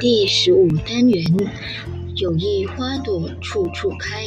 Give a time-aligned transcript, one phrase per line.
[0.00, 1.22] 第十五单元，
[2.16, 4.24] 有意花朵处处开。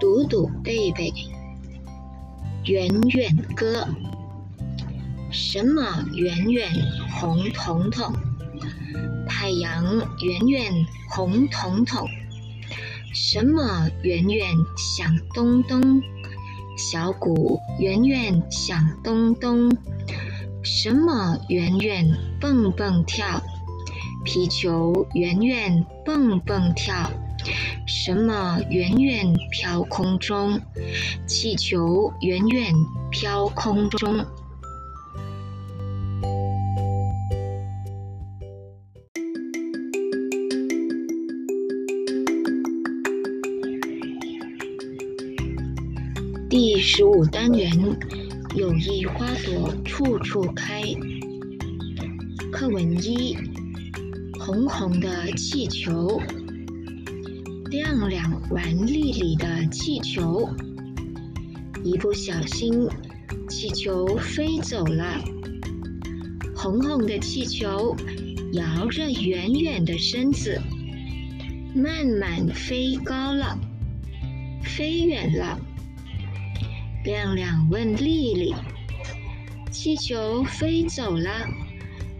[0.00, 1.12] 独独贝贝，
[2.64, 3.86] 远远歌。
[5.30, 5.82] 什么
[6.14, 6.70] 远远
[7.20, 8.10] 红彤彤？
[9.28, 9.84] 太阳
[10.22, 10.72] 远远
[11.10, 12.08] 红彤彤。
[13.12, 14.46] 什么远远
[14.78, 16.02] 响咚咚？
[16.74, 19.76] 小鼓圆圆响咚咚。
[20.62, 23.42] 什么远远蹦蹦跳？
[24.22, 27.10] 皮球远远蹦蹦跳，
[27.86, 30.60] 什么远远飘空中？
[31.26, 32.74] 气球远远
[33.10, 34.24] 飘空中。
[46.50, 47.70] 第十五单元，
[48.54, 50.82] 有意花朵处处开。
[52.52, 53.36] 课文一。
[54.52, 56.20] 红红的气球，
[57.70, 60.50] 亮亮玩粒粒的气球，
[61.84, 62.88] 一不小心，
[63.48, 65.22] 气球飞走了。
[66.56, 67.94] 红红的气球
[68.54, 70.60] 摇着圆圆的身子，
[71.72, 73.56] 慢慢飞高了，
[74.64, 75.60] 飞远了。
[77.04, 78.52] 亮亮问丽丽
[79.70, 81.46] ：“气球飞走了，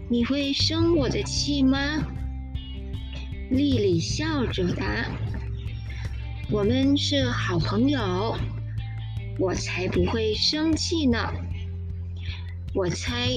[0.09, 2.01] 你会生我的气吗？”
[3.51, 5.11] 丽丽笑着答
[6.49, 8.37] ：“我们是好朋友，
[9.37, 11.19] 我才不会生气呢。
[12.73, 13.27] 我猜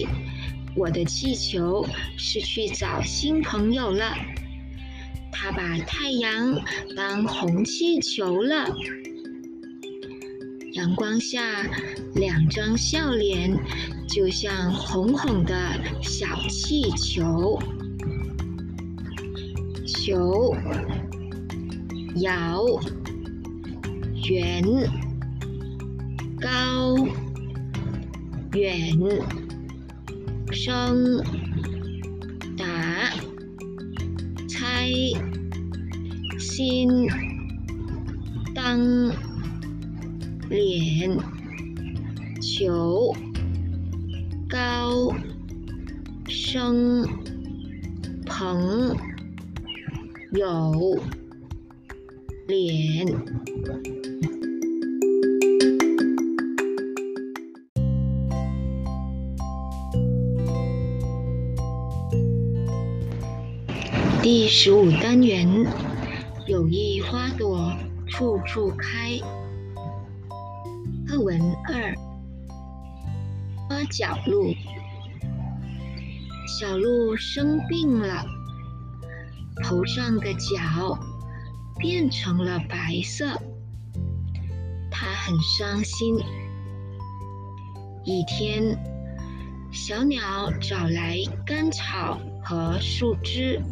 [0.76, 1.84] 我的气球
[2.16, 4.14] 是去找新朋友了，
[5.32, 6.62] 他把太阳
[6.94, 8.72] 当红气球了。
[10.74, 11.68] 阳光下，
[12.14, 13.58] 两张笑脸
[14.08, 17.58] 就像红红的小气球。”
[19.94, 20.54] 球
[22.16, 22.64] 摇
[24.28, 24.62] 圆
[26.40, 26.96] 高
[28.52, 28.98] 远
[30.52, 31.22] 声
[32.56, 32.64] 答
[34.48, 34.90] 猜
[36.38, 37.08] 心
[38.54, 39.10] 当
[40.50, 41.18] 脸
[42.42, 43.14] 球
[44.48, 45.14] 高
[46.28, 47.08] 声
[48.26, 49.13] 朋。
[50.34, 51.00] 有
[52.48, 53.06] 脸。
[64.20, 65.48] 第十五单元，
[66.48, 67.72] 有意花朵
[68.08, 69.16] 处处开。
[71.06, 71.94] 课文二，
[73.68, 74.52] 花角鹿。
[76.58, 78.33] 小鹿生病了。
[79.62, 80.98] 头上的角
[81.78, 83.26] 变成了白色，
[84.90, 86.18] 他很伤心。
[88.04, 88.76] 一天，
[89.72, 91.16] 小鸟找来
[91.46, 93.62] 干草和树枝，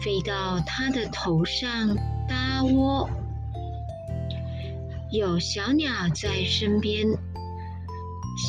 [0.00, 1.94] 飞到它的头上
[2.28, 3.08] 搭窝。
[5.12, 7.06] 有小鸟在身边，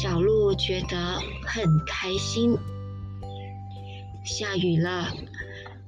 [0.02, 2.58] 小鹿觉得很开心。
[4.24, 5.08] 下雨了。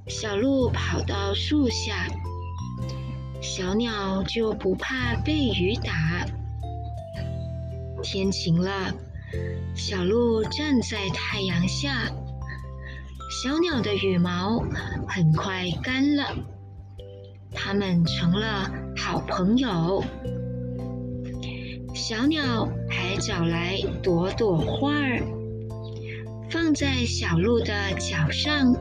[0.07, 2.07] 小鹿跑到树下，
[3.41, 6.25] 小鸟就不怕被雨打。
[8.01, 8.93] 天晴了，
[9.73, 12.11] 小鹿站在太阳下，
[13.41, 14.59] 小鸟的羽毛
[15.07, 16.35] 很快干了，
[17.53, 20.03] 它们成了好朋友。
[21.95, 25.23] 小鸟还找来朵朵花儿，
[26.49, 28.75] 放在小鹿的脚上。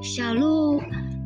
[0.00, 0.80] 小鹿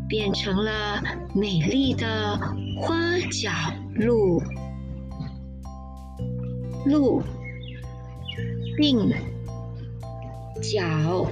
[0.08, 1.02] 变成了
[1.34, 2.38] 美丽的
[2.80, 2.94] 花
[3.30, 3.50] 角
[3.94, 4.42] 鹿，
[6.86, 7.22] 鹿
[8.76, 9.10] 并
[10.60, 11.26] 角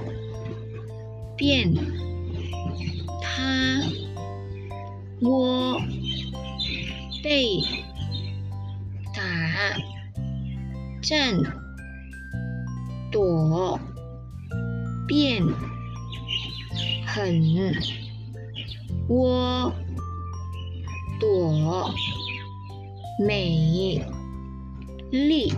[1.35, 1.73] 变
[3.21, 3.81] 它
[5.21, 5.79] 窝
[7.23, 7.61] 背
[9.13, 9.21] 打
[11.01, 11.37] 站
[13.11, 13.79] 躲
[15.07, 15.43] 变。
[17.13, 17.43] 很
[19.09, 19.73] 窝
[21.19, 21.93] 朵
[23.19, 24.01] 美
[25.11, 25.53] 丽。